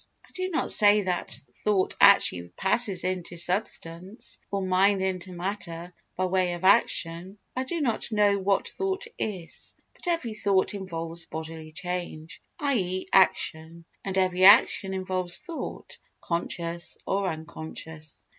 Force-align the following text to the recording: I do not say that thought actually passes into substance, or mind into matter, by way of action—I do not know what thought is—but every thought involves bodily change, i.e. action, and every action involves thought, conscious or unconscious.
I 0.27 0.31
do 0.33 0.49
not 0.49 0.71
say 0.71 1.03
that 1.03 1.29
thought 1.63 1.95
actually 2.01 2.49
passes 2.57 3.03
into 3.03 3.37
substance, 3.37 4.39
or 4.49 4.63
mind 4.63 5.03
into 5.03 5.31
matter, 5.31 5.93
by 6.15 6.25
way 6.25 6.53
of 6.53 6.63
action—I 6.63 7.65
do 7.65 7.81
not 7.81 8.11
know 8.11 8.39
what 8.39 8.67
thought 8.67 9.05
is—but 9.19 10.07
every 10.07 10.33
thought 10.33 10.73
involves 10.73 11.27
bodily 11.27 11.71
change, 11.71 12.41
i.e. 12.59 13.09
action, 13.13 13.85
and 14.03 14.17
every 14.17 14.43
action 14.43 14.95
involves 14.95 15.37
thought, 15.37 15.99
conscious 16.19 16.97
or 17.05 17.27
unconscious. 17.29 18.25